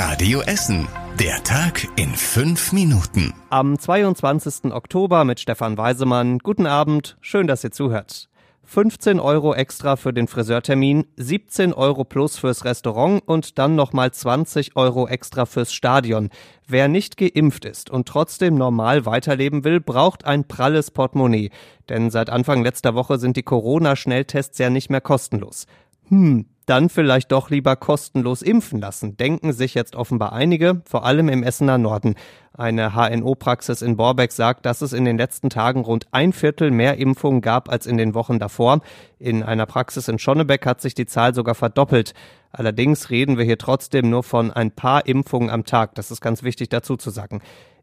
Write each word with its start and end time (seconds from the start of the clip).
Radio 0.00 0.42
Essen. 0.42 0.86
Der 1.18 1.42
Tag 1.42 1.88
in 1.96 2.10
fünf 2.10 2.72
Minuten. 2.72 3.34
Am 3.50 3.76
22. 3.76 4.72
Oktober 4.72 5.24
mit 5.24 5.40
Stefan 5.40 5.76
Weisemann. 5.76 6.38
Guten 6.38 6.66
Abend, 6.66 7.16
schön, 7.20 7.48
dass 7.48 7.64
ihr 7.64 7.72
zuhört. 7.72 8.28
15 8.62 9.18
Euro 9.18 9.54
extra 9.54 9.96
für 9.96 10.12
den 10.12 10.28
Friseurtermin, 10.28 11.08
17 11.16 11.72
Euro 11.72 12.04
plus 12.04 12.38
fürs 12.38 12.64
Restaurant 12.64 13.26
und 13.26 13.58
dann 13.58 13.74
nochmal 13.74 14.12
20 14.12 14.76
Euro 14.76 15.08
extra 15.08 15.46
fürs 15.46 15.72
Stadion. 15.72 16.30
Wer 16.68 16.86
nicht 16.86 17.16
geimpft 17.16 17.64
ist 17.64 17.90
und 17.90 18.06
trotzdem 18.06 18.54
normal 18.54 19.04
weiterleben 19.04 19.64
will, 19.64 19.80
braucht 19.80 20.24
ein 20.24 20.46
pralles 20.46 20.92
Portemonnaie. 20.92 21.50
Denn 21.88 22.10
seit 22.10 22.30
Anfang 22.30 22.62
letzter 22.62 22.94
Woche 22.94 23.18
sind 23.18 23.36
die 23.36 23.42
Corona-Schnelltests 23.42 24.58
ja 24.58 24.70
nicht 24.70 24.90
mehr 24.90 25.00
kostenlos. 25.00 25.66
Hm, 26.08 26.46
dann 26.68 26.88
vielleicht 26.88 27.32
doch 27.32 27.50
lieber 27.50 27.76
kostenlos 27.76 28.42
impfen 28.42 28.80
lassen, 28.80 29.16
denken 29.16 29.52
sich 29.52 29.74
jetzt 29.74 29.96
offenbar 29.96 30.32
einige, 30.32 30.82
vor 30.84 31.04
allem 31.04 31.28
im 31.28 31.42
Essener 31.42 31.78
Norden. 31.78 32.14
Eine 32.52 32.94
HNO-Praxis 32.94 33.82
in 33.82 33.96
Borbeck 33.96 34.32
sagt, 34.32 34.66
dass 34.66 34.82
es 34.82 34.92
in 34.92 35.04
den 35.04 35.16
letzten 35.16 35.48
Tagen 35.48 35.82
rund 35.82 36.08
ein 36.10 36.32
Viertel 36.32 36.70
mehr 36.70 36.98
Impfungen 36.98 37.40
gab 37.40 37.68
als 37.68 37.86
in 37.86 37.96
den 37.96 38.14
Wochen 38.14 38.38
davor. 38.38 38.80
In 39.18 39.42
einer 39.42 39.66
Praxis 39.66 40.08
in 40.08 40.18
Schonnebeck 40.18 40.66
hat 40.66 40.80
sich 40.80 40.94
die 40.94 41.06
Zahl 41.06 41.34
sogar 41.34 41.54
verdoppelt. 41.54 42.14
Allerdings 42.50 43.10
reden 43.10 43.38
wir 43.38 43.44
hier 43.44 43.58
trotzdem 43.58 44.10
nur 44.10 44.22
von 44.22 44.50
ein 44.50 44.72
paar 44.72 45.06
Impfungen 45.06 45.50
am 45.50 45.64
Tag. 45.64 45.94
Das 45.94 46.10
ist 46.10 46.20
ganz 46.20 46.42
wichtig 46.42 46.68
dazu 46.68 46.96
zu 46.96 47.10
sagen. 47.10 47.40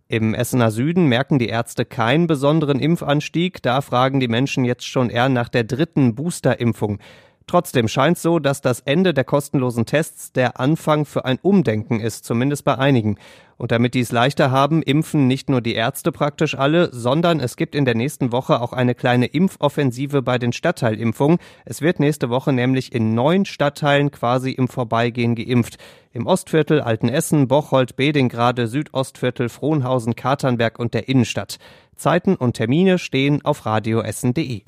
Im 0.08 0.36
Essener 0.36 0.70
Süden 0.70 1.08
merken 1.08 1.40
die 1.40 1.48
Ärzte 1.48 1.84
keinen 1.84 2.28
besonderen 2.28 2.80
Impfanstieg. 2.80 3.64
Da 3.64 3.82
fragen 3.82 4.20
die 4.20 4.28
Menschen 4.28 4.64
jetzt 4.64 4.86
schon 4.86 5.10
eher 5.10 5.30
nach 5.30 5.50
der 5.50 5.64
dritten 5.64 6.14
Boosterimpfung. 6.14 7.00
Trotzdem 7.48 7.88
scheint 7.88 8.18
so, 8.18 8.40
dass 8.40 8.62
das 8.62 8.80
Ende 8.80 9.14
der 9.14 9.24
kostenlosen 9.24 9.86
Tests 9.86 10.32
der 10.32 10.60
Anfang 10.60 11.06
für 11.06 11.26
ein 11.26 11.38
Umdenken 11.42 12.00
ist, 12.00 12.26
zumindest 12.26 12.66
bei 12.66 12.78
einigen. 12.78 13.18
Und 13.58 13.72
damit 13.72 13.94
die 13.94 14.02
es 14.02 14.12
leichter 14.12 14.52
haben, 14.52 14.82
impfen 14.82 15.28
nicht 15.28 15.50
nur 15.50 15.62
die 15.62 15.76
Ärzte 15.76 16.12
praktisch 16.12 16.58
alle, 16.58 16.90
sondern 16.92 17.40
es 17.40 17.56
gibt 17.56 17.76
in 17.76 17.86
der 17.86 17.96
nächsten 17.96 18.32
Woche 18.32 18.62
auch 18.62 18.74
eine 18.74 18.96
kleine 18.96 19.28
Impfoffensive 19.28 20.24
bei 20.24 20.40
den 20.40 20.54
Stadtteilimpfungen. 20.54 21.38
Es 21.66 21.82
wird 21.82 22.00
nächste 22.00 22.30
Woche 22.30 22.52
nämlich 22.52 22.94
in 22.94 23.14
neun 23.14 23.46
Stadtteilen 23.46 24.12
quasi 24.12 24.52
im 24.52 24.68
Vorbeigehen 24.68 25.36
geimpft. 25.36 25.78
Im 26.12 26.26
Ostviertel, 26.28 26.82
Altenessen, 26.82 27.48
Bocholt, 27.48 27.96
Bedingrade, 27.96 28.68
Südostviertel, 28.68 29.50
Frohnhausen, 29.50 30.16
Katernberg 30.16 30.80
und 30.80 30.94
der 30.94 31.08
Innenstadt. 31.08 31.58
Zeiten 31.96 32.36
und 32.36 32.54
Termine 32.54 32.98
stehen 32.98 33.46
auf 33.46 33.66
radioessen.de. 33.66 34.64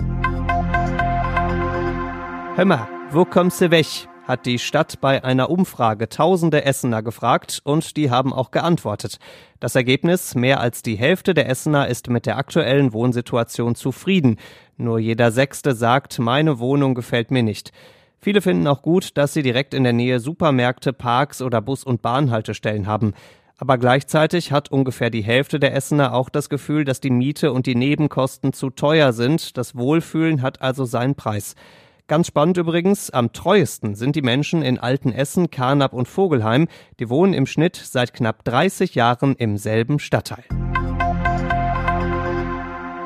Hör 2.57 2.65
mal, 2.65 2.87
wo 3.11 3.23
kommst 3.23 3.61
du 3.61 3.69
weg? 3.69 3.85
hat 4.23 4.47
die 4.47 4.57
Stadt 4.57 4.99
bei 4.99 5.23
einer 5.23 5.51
Umfrage 5.51 6.09
tausende 6.09 6.65
Essener 6.65 7.03
gefragt 7.03 7.61
und 7.63 7.95
die 7.95 8.09
haben 8.09 8.33
auch 8.33 8.49
geantwortet. 8.49 9.19
Das 9.59 9.75
Ergebnis, 9.75 10.33
mehr 10.33 10.59
als 10.59 10.81
die 10.81 10.95
Hälfte 10.95 11.35
der 11.35 11.47
Essener 11.49 11.87
ist 11.87 12.09
mit 12.09 12.25
der 12.25 12.37
aktuellen 12.37 12.93
Wohnsituation 12.93 13.75
zufrieden. 13.75 14.37
Nur 14.75 14.97
jeder 14.97 15.31
Sechste 15.31 15.75
sagt, 15.75 16.17
meine 16.17 16.57
Wohnung 16.57 16.95
gefällt 16.95 17.29
mir 17.29 17.43
nicht. 17.43 17.73
Viele 18.19 18.41
finden 18.41 18.65
auch 18.65 18.81
gut, 18.81 19.15
dass 19.19 19.35
sie 19.35 19.43
direkt 19.43 19.75
in 19.75 19.83
der 19.83 19.93
Nähe 19.93 20.19
Supermärkte, 20.19 20.93
Parks 20.93 21.43
oder 21.43 21.61
Bus- 21.61 21.83
und 21.83 22.01
Bahnhaltestellen 22.01 22.87
haben. 22.87 23.13
Aber 23.59 23.77
gleichzeitig 23.77 24.51
hat 24.51 24.71
ungefähr 24.71 25.11
die 25.11 25.23
Hälfte 25.23 25.59
der 25.59 25.75
Essener 25.75 26.15
auch 26.15 26.29
das 26.29 26.49
Gefühl, 26.49 26.85
dass 26.85 27.01
die 27.01 27.11
Miete 27.11 27.53
und 27.53 27.67
die 27.67 27.75
Nebenkosten 27.75 28.51
zu 28.51 28.71
teuer 28.71 29.13
sind. 29.13 29.57
Das 29.57 29.75
Wohlfühlen 29.75 30.41
hat 30.41 30.63
also 30.63 30.85
seinen 30.85 31.13
Preis. 31.13 31.53
Ganz 32.07 32.27
spannend 32.27 32.55
übrigens, 32.55 33.09
am 33.09 33.33
treuesten 33.33 33.95
sind 33.95 34.15
die 34.15 34.21
Menschen 34.21 34.61
in 34.61 34.79
Altenessen, 34.79 35.51
Karnap 35.51 35.91
und 35.91 36.07
Vogelheim. 36.07 36.69
Die 36.99 37.09
wohnen 37.09 37.33
im 37.33 37.45
Schnitt 37.45 37.75
seit 37.75 38.13
knapp 38.13 38.45
30 38.45 38.95
Jahren 38.95 39.35
im 39.35 39.57
selben 39.57 39.99
Stadtteil. 39.99 40.45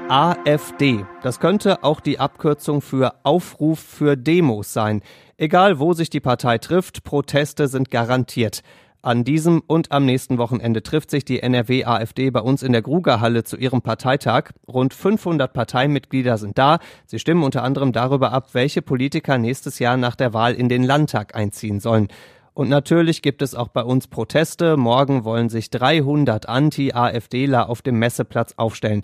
AfD. 0.07 1.03
Das 1.23 1.39
könnte 1.39 1.83
auch 1.83 1.99
die 1.99 2.19
Abkürzung 2.19 2.81
für 2.81 3.15
Aufruf 3.23 3.79
für 3.79 4.15
Demos 4.15 4.71
sein. 4.71 5.01
Egal 5.35 5.79
wo 5.79 5.93
sich 5.93 6.11
die 6.11 6.19
Partei 6.19 6.59
trifft, 6.59 7.03
Proteste 7.03 7.67
sind 7.67 7.89
garantiert. 7.89 8.61
An 9.03 9.23
diesem 9.23 9.63
und 9.65 9.91
am 9.91 10.05
nächsten 10.05 10.37
Wochenende 10.37 10.83
trifft 10.83 11.09
sich 11.09 11.25
die 11.25 11.41
NRW-AfD 11.41 12.29
bei 12.29 12.41
uns 12.41 12.61
in 12.61 12.71
der 12.71 12.83
Grugerhalle 12.83 13.43
zu 13.43 13.57
ihrem 13.57 13.81
Parteitag. 13.81 14.51
Rund 14.67 14.93
500 14.93 15.51
Parteimitglieder 15.51 16.37
sind 16.37 16.59
da. 16.59 16.77
Sie 17.07 17.17
stimmen 17.17 17.41
unter 17.41 17.63
anderem 17.63 17.93
darüber 17.93 18.31
ab, 18.31 18.49
welche 18.53 18.83
Politiker 18.83 19.39
nächstes 19.39 19.79
Jahr 19.79 19.97
nach 19.97 20.15
der 20.15 20.35
Wahl 20.35 20.53
in 20.53 20.69
den 20.69 20.83
Landtag 20.83 21.35
einziehen 21.35 21.79
sollen. 21.79 22.09
Und 22.53 22.69
natürlich 22.69 23.23
gibt 23.23 23.41
es 23.41 23.55
auch 23.55 23.69
bei 23.69 23.81
uns 23.81 24.07
Proteste. 24.07 24.77
Morgen 24.77 25.23
wollen 25.23 25.49
sich 25.49 25.71
300 25.71 26.47
Anti-AfDler 26.47 27.69
auf 27.69 27.81
dem 27.81 27.97
Messeplatz 27.97 28.53
aufstellen. 28.57 29.01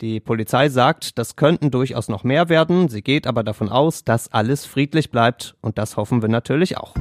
Die 0.00 0.20
Polizei 0.20 0.68
sagt, 0.68 1.18
das 1.18 1.34
könnten 1.34 1.72
durchaus 1.72 2.08
noch 2.08 2.22
mehr 2.22 2.48
werden. 2.48 2.88
Sie 2.88 3.02
geht 3.02 3.26
aber 3.26 3.42
davon 3.42 3.68
aus, 3.68 4.04
dass 4.04 4.32
alles 4.32 4.64
friedlich 4.64 5.10
bleibt. 5.10 5.56
Und 5.60 5.76
das 5.76 5.96
hoffen 5.96 6.22
wir 6.22 6.28
natürlich 6.28 6.78
auch. 6.78 6.94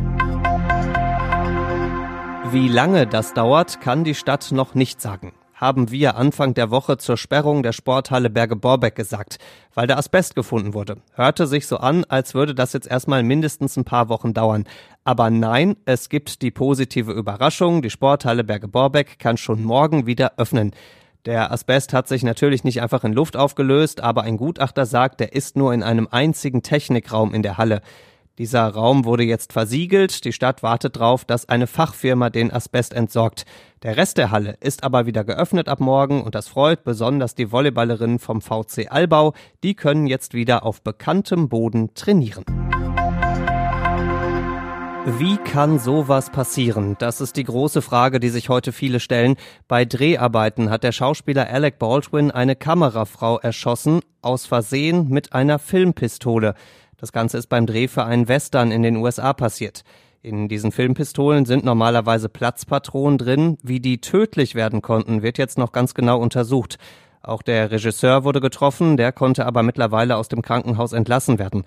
Wie 2.51 2.67
lange 2.67 3.05
das 3.05 3.35
dauert, 3.35 3.79
kann 3.79 4.03
die 4.03 4.15
Stadt 4.15 4.51
noch 4.51 4.73
nicht 4.73 4.99
sagen. 4.99 5.33
Haben 5.53 5.91
wir 5.91 6.15
Anfang 6.15 6.55
der 6.55 6.71
Woche 6.71 6.97
zur 6.97 7.15
Sperrung 7.15 7.61
der 7.61 7.73
Sporthalle 7.73 8.31
Berge 8.31 8.55
Borbeck 8.55 8.95
gesagt, 8.95 9.37
weil 9.75 9.85
da 9.85 9.97
Asbest 9.97 10.35
gefunden 10.35 10.73
wurde. 10.73 10.97
Hörte 11.13 11.45
sich 11.45 11.67
so 11.67 11.77
an, 11.77 12.05
als 12.05 12.33
würde 12.33 12.55
das 12.55 12.73
jetzt 12.73 12.87
erstmal 12.87 13.21
mindestens 13.21 13.77
ein 13.77 13.85
paar 13.85 14.09
Wochen 14.09 14.33
dauern. 14.33 14.63
Aber 15.03 15.29
nein, 15.29 15.75
es 15.85 16.09
gibt 16.09 16.41
die 16.41 16.49
positive 16.49 17.11
Überraschung, 17.11 17.83
die 17.83 17.91
Sporthalle 17.91 18.43
Berge 18.43 18.67
Borbeck 18.67 19.19
kann 19.19 19.37
schon 19.37 19.63
morgen 19.63 20.07
wieder 20.07 20.33
öffnen. 20.37 20.71
Der 21.25 21.51
Asbest 21.51 21.93
hat 21.93 22.07
sich 22.07 22.23
natürlich 22.23 22.63
nicht 22.63 22.81
einfach 22.81 23.03
in 23.03 23.13
Luft 23.13 23.37
aufgelöst, 23.37 24.01
aber 24.01 24.23
ein 24.23 24.37
Gutachter 24.37 24.87
sagt, 24.87 25.19
der 25.19 25.33
ist 25.33 25.55
nur 25.55 25.71
in 25.71 25.83
einem 25.83 26.07
einzigen 26.09 26.63
Technikraum 26.63 27.35
in 27.35 27.43
der 27.43 27.59
Halle. 27.59 27.81
Dieser 28.39 28.69
Raum 28.69 29.03
wurde 29.03 29.23
jetzt 29.23 29.51
versiegelt. 29.51 30.23
Die 30.23 30.31
Stadt 30.31 30.63
wartet 30.63 30.95
darauf, 30.95 31.25
dass 31.25 31.49
eine 31.49 31.67
Fachfirma 31.67 32.29
den 32.29 32.53
Asbest 32.53 32.93
entsorgt. 32.93 33.43
Der 33.83 33.97
Rest 33.97 34.17
der 34.17 34.31
Halle 34.31 34.55
ist 34.61 34.85
aber 34.85 35.05
wieder 35.05 35.25
geöffnet 35.25 35.67
ab 35.67 35.81
morgen 35.81 36.23
und 36.23 36.35
das 36.35 36.47
freut 36.47 36.85
besonders 36.85 37.35
die 37.35 37.51
Volleyballerinnen 37.51 38.17
vom 38.17 38.39
VC 38.39 38.89
Albau. 38.89 39.33
Die 39.61 39.75
können 39.75 40.07
jetzt 40.07 40.33
wieder 40.33 40.63
auf 40.65 40.81
bekanntem 40.81 41.49
Boden 41.49 41.93
trainieren. 41.95 42.45
Wie 45.17 45.35
kann 45.37 45.77
sowas 45.77 46.29
passieren? 46.29 46.95
Das 46.99 47.19
ist 47.19 47.35
die 47.35 47.43
große 47.43 47.81
Frage, 47.81 48.21
die 48.21 48.29
sich 48.29 48.47
heute 48.47 48.71
viele 48.71 49.01
stellen. 49.01 49.35
Bei 49.67 49.83
Dreharbeiten 49.83 50.69
hat 50.69 50.85
der 50.85 50.93
Schauspieler 50.93 51.49
Alec 51.49 51.77
Baldwin 51.77 52.31
eine 52.31 52.55
Kamerafrau 52.55 53.37
erschossen, 53.39 53.99
aus 54.21 54.45
Versehen 54.45 55.09
mit 55.09 55.33
einer 55.33 55.59
Filmpistole. 55.59 56.53
Das 56.99 57.11
Ganze 57.11 57.37
ist 57.37 57.47
beim 57.47 57.65
Dreh 57.65 57.87
für 57.87 58.03
einen 58.03 58.27
Western 58.27 58.71
in 58.71 58.83
den 58.83 58.97
USA 58.97 59.33
passiert. 59.33 59.83
In 60.21 60.49
diesen 60.49 60.73
Filmpistolen 60.73 61.45
sind 61.45 61.63
normalerweise 61.63 62.27
Platzpatronen 62.27 63.17
drin. 63.17 63.57
Wie 63.63 63.79
die 63.79 64.01
tödlich 64.01 64.53
werden 64.53 64.81
konnten, 64.81 65.21
wird 65.21 65.37
jetzt 65.37 65.57
noch 65.57 65.71
ganz 65.71 65.93
genau 65.93 66.19
untersucht. 66.19 66.77
Auch 67.29 67.43
der 67.43 67.69
Regisseur 67.69 68.23
wurde 68.23 68.41
getroffen, 68.41 68.97
der 68.97 69.11
konnte 69.11 69.45
aber 69.45 69.61
mittlerweile 69.61 70.17
aus 70.17 70.29
dem 70.29 70.41
Krankenhaus 70.41 70.93
entlassen 70.93 71.37
werden. 71.37 71.63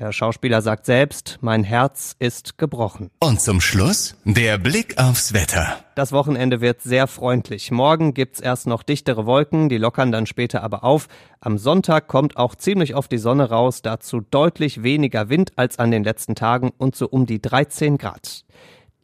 Der 0.00 0.10
Schauspieler 0.10 0.60
sagt 0.60 0.86
selbst, 0.86 1.38
mein 1.40 1.62
Herz 1.62 2.16
ist 2.18 2.58
gebrochen. 2.58 3.12
Und 3.20 3.40
zum 3.40 3.60
Schluss 3.60 4.16
der 4.24 4.58
Blick 4.58 4.98
aufs 4.98 5.32
Wetter. 5.32 5.76
Das 5.94 6.10
Wochenende 6.10 6.60
wird 6.60 6.82
sehr 6.82 7.06
freundlich. 7.06 7.70
Morgen 7.70 8.12
gibt's 8.12 8.40
erst 8.40 8.66
noch 8.66 8.82
dichtere 8.82 9.24
Wolken, 9.24 9.68
die 9.68 9.78
lockern 9.78 10.10
dann 10.10 10.26
später 10.26 10.64
aber 10.64 10.82
auf. 10.82 11.06
Am 11.38 11.58
Sonntag 11.58 12.08
kommt 12.08 12.36
auch 12.36 12.56
ziemlich 12.56 12.96
oft 12.96 13.12
die 13.12 13.18
Sonne 13.18 13.50
raus, 13.50 13.82
dazu 13.82 14.20
deutlich 14.20 14.82
weniger 14.82 15.28
Wind 15.28 15.52
als 15.54 15.78
an 15.78 15.92
den 15.92 16.02
letzten 16.02 16.34
Tagen 16.34 16.72
und 16.76 16.96
so 16.96 17.06
um 17.06 17.24
die 17.24 17.40
13 17.40 17.98
Grad. 17.98 18.44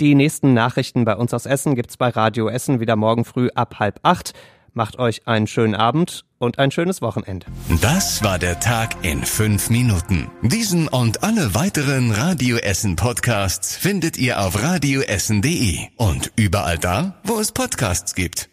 Die 0.01 0.17
nächsten 0.17 0.55
Nachrichten 0.55 1.05
bei 1.05 1.15
uns 1.15 1.33
aus 1.33 1.47
Essen 1.47 1.77
gibt's 1.77 1.97
bei 1.97 2.09
Radio 2.09 2.49
Essen 2.49 2.81
wieder 2.81 2.97
morgen 2.97 3.25
früh 3.25 3.49
ab 3.55 3.79
halb 3.79 4.01
acht. 4.03 4.33
Macht 4.73 4.99
euch 4.99 5.27
einen 5.27 5.47
schönen 5.47 5.75
Abend 5.75 6.25
und 6.39 6.59
ein 6.59 6.71
schönes 6.71 7.03
Wochenende. 7.03 7.47
Das 7.81 8.23
war 8.23 8.39
der 8.39 8.61
Tag 8.61 8.97
in 9.03 9.25
fünf 9.25 9.71
Minuten. 9.71 10.31
Diesen 10.43 10.89
und 10.89 11.23
alle 11.23 11.55
weiteren 11.55 12.11
Radio 12.11 12.57
Essen 12.57 12.97
Podcasts 12.97 13.77
findet 13.77 14.19
ihr 14.19 14.41
auf 14.41 14.63
radioessen.de 14.63 15.89
und 15.97 16.33
überall 16.37 16.79
da, 16.79 17.21
wo 17.25 17.39
es 17.39 17.53
Podcasts 17.53 18.15
gibt. 18.15 18.50